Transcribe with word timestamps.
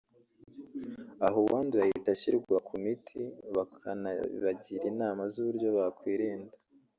aha 1.25 1.37
uwanduye 1.45 1.83
ahita 1.85 2.09
ashyirwa 2.15 2.55
ku 2.67 2.73
miti 2.83 3.21
bakanabagira 3.55 4.83
inama 4.93 5.21
z’uburyo 5.31 5.69
bakwirinda 5.77 6.55